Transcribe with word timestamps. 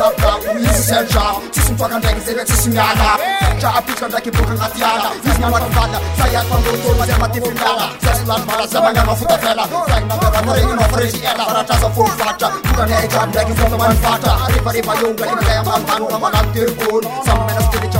izy 0.00 0.82
serja 0.82 1.24
tsisy 1.52 1.72
mitôka 1.72 1.98
ndraiky 1.98 2.20
zay 2.26 2.44
tsisy 2.44 2.68
miala 2.70 3.18
dra 3.60 3.70
apitraka 3.78 4.06
ndraiky 4.08 4.30
boka 4.30 4.52
agnaty 4.52 4.80
ala 4.84 5.10
izy 5.28 5.38
mialakivala 5.40 5.98
zay 6.18 6.36
atfandotolo 6.40 7.04
zay 7.06 7.18
matefy 7.20 7.50
miala 7.54 7.86
zay 8.02 8.14
solanibala 8.18 8.66
zay 8.66 8.80
magnano 8.82 9.16
fotafela 9.16 9.64
zay 9.90 10.02
nameramaregny 10.08 10.84
farezy 10.92 11.20
ela 11.30 11.44
aratraza 11.50 11.88
folo 11.94 12.12
fatra 12.18 12.48
bokany 12.64 12.92
aidraby 12.94 13.28
ndraiky 13.30 13.54
fota 13.60 13.76
manifatra 13.82 14.32
refareva 14.54 14.92
yonga 15.02 15.24
levazay 15.26 15.58
ambantanona 15.58 16.18
manano 16.18 16.50
telefony 16.54 17.06
samby 17.26 17.42
mena 17.46 17.60
fiteletsa 17.60 17.99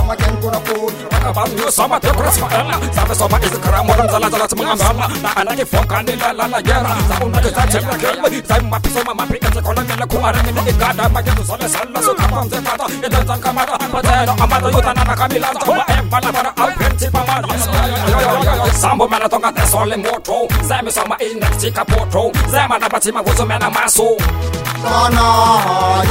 anavanio 1.31 1.71
sama 1.71 1.99
tiako 1.99 2.21
ratsy 2.23 2.41
maela 2.41 2.79
zafa 2.91 3.15
sama 3.15 3.39
izy 3.39 3.57
karaha 3.57 3.83
mora 3.83 4.03
mizalazala 4.03 4.47
tsy 4.47 4.55
magnambala 4.55 5.07
na 5.23 5.37
anaky 5.37 5.63
voakany 5.63 6.15
lalana 6.15 6.61
gera. 6.61 6.95
Zaonake 7.09 7.49
za 7.49 7.67
tsy 7.67 7.77
aminakeo 7.77 8.41
zay 8.47 8.61
mampisy 8.61 8.99
mamapikatsakona 9.05 9.81
e 9.81 9.85
milako 9.85 10.17
aragny 10.27 10.51
ny 10.51 10.69
e 10.69 10.73
gada. 10.73 11.09
Maketo 11.09 11.43
zale 11.43 11.69
salina 11.69 12.01
sokapa 12.01 12.41
amizay 12.41 12.61
fata 12.61 12.85
edanjanyka 13.05 13.53
mata 13.53 13.77
patena 13.77 14.33
amata 14.43 14.71
io 14.71 14.81
tananaka 14.81 15.27
milanta 15.27 15.65
e 15.65 15.73
maem 15.77 16.09
malafara 16.11 16.51
alpeny 16.57 16.95
tsy 16.97 17.09
pamana 17.09 17.47
sambo 18.73 19.07
mena 19.07 19.29
tonga 19.29 19.51
de 19.51 19.65
sole 19.67 19.97
motro 19.97 20.47
zay 20.67 20.81
misoma 20.83 21.15
izy 21.19 21.35
ndraiky 21.35 21.57
tsy 21.57 21.71
kapotro 21.71 22.31
zay 22.51 22.67
manapatsy 22.67 23.11
mavozo 23.11 23.45
mena 23.45 23.69
maso. 23.69 24.17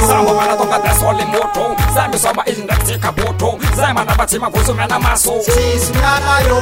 Sambo 0.07 0.33
mena 0.33 0.55
tonga 0.57 0.79
de 0.79 0.91
sole 0.99 1.25
motro 1.25 1.75
zay 1.93 2.07
misoma 2.09 2.43
izy 2.47 2.63
ndraiky 2.63 2.85
tsy 2.85 2.99
kapotro 2.99 3.57
zay 3.75 3.93
manapatsy 3.93 4.39
mavoasonana 4.39 4.99
maso. 4.99 5.31
Tsisy 5.41 5.93
mianayo 5.93 6.57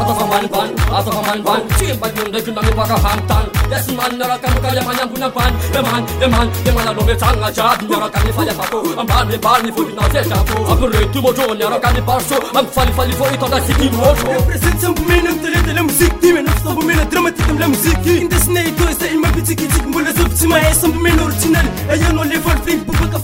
atao 0.00 0.14
fambanibany 0.14 0.72
atao 0.98 1.12
fambanibany 1.12 1.62
tsy 1.76 1.92
mbanio 1.92 2.28
ndraiky 2.28 2.50
nanipaka 2.50 2.96
hanontany. 2.96 3.48
Iasymaninaraka 3.70 4.48
mokaliamany 4.48 5.00
ambony 5.02 5.24
ambany. 5.24 5.54
Emany 5.78 6.06
emany 6.24 6.50
emanalometsanna 6.68 7.52
jiaby. 7.52 7.84
Miaraka 7.88 8.20
mifaliafako 8.20 8.78
ambany 9.00 9.34
ambany 9.34 9.70
volinazezako 9.70 10.72
ampirety 10.72 11.20
motro 11.20 11.54
niaraka 11.54 11.90
mibarso 11.92 12.34
amifalifalifo 12.58 13.24
itandasiky 13.34 13.90
motro 13.90 14.42
presetsambomena 14.46 15.30
amitaletela 15.30 15.82
moziky 15.82 16.14
ty 16.20 16.32
mena 16.32 16.50
fitaombomena 16.50 17.04
dramatika 17.04 17.50
amila 17.50 17.68
moziky 17.68 18.16
indesinay 18.18 18.70
to 18.70 18.84
zay 19.00 19.16
mapitsikitsika 19.16 19.86
mbola 19.88 20.12
zavy 20.12 20.34
tsy 20.34 20.46
mahay 20.46 20.74
sambomena 20.74 21.22
originaly 21.24 21.68
ayanao 21.92 22.24
lefaly 22.24 22.60
friny 22.64 22.84
bobaka 22.84 23.18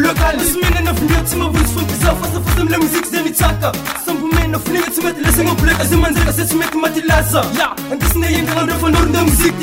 lokal 0.00 0.40
Så 0.40 0.58
mina 0.58 0.80
na 0.80 0.94
fnöt 0.94 1.28
som 1.28 1.40
har 1.40 1.50
vunnit 1.50 1.70
från 1.70 1.84
pizza 1.84 2.16
Fast 2.16 2.32
fast 2.32 2.70
la 2.70 2.78
musik 2.78 3.06
sen 3.10 3.26
i 3.26 3.34
chaka 3.34 3.72
Som 4.04 4.16
på 4.20 4.26
mina 4.26 4.58
fnöt 4.58 4.94
som 4.94 5.04
heter 5.06 5.22
läsning 5.22 5.48
och 5.50 5.56
blöka 5.56 5.84
Som 5.84 6.00
man 6.00 6.14
dräcker 6.14 6.32
sig 6.32 6.48
som 6.48 6.60
heter 6.60 6.78
matilasa 6.78 7.44
Ja, 7.58 7.76
inte 7.92 8.06
snäj 8.06 8.38
inte 8.38 8.60
andra 8.60 8.74
från 8.74 8.92
norr 8.92 9.12
där 9.12 9.24
musik 9.24 9.54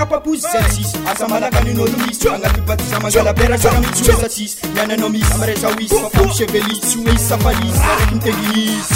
manana 0.00 0.06
papozy 0.06 0.40
zatsisy 0.40 0.98
asa 1.10 1.28
manakanonolo 1.28 1.92
misy 2.06 2.28
agnatibatisa 2.28 3.00
mangalabera 3.00 3.58
karaha 3.58 3.80
mitsy 3.80 4.10
ozatsisy 4.10 4.56
miananao 4.74 5.08
misy 5.08 5.32
amaresa 5.34 5.68
oisy 5.68 5.94
fafamosevelisy 5.94 6.80
tsy 6.80 6.98
oisy 6.98 7.18
safalisy 7.28 7.80
araky 7.80 8.14
miteginisy 8.14 8.94